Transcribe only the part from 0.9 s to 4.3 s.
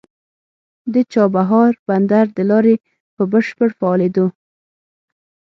د چابهار بندر د لارې په بشپړ فعالېدو